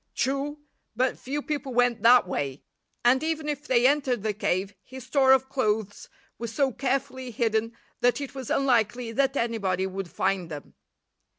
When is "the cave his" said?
4.23-5.05